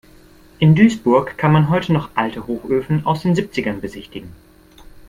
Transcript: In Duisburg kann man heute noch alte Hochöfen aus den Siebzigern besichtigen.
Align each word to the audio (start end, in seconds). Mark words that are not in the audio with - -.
In 0.57 0.73
Duisburg 0.73 1.37
kann 1.37 1.51
man 1.51 1.69
heute 1.69 1.93
noch 1.93 2.09
alte 2.15 2.47
Hochöfen 2.47 3.05
aus 3.05 3.21
den 3.21 3.35
Siebzigern 3.35 3.81
besichtigen. 3.81 4.33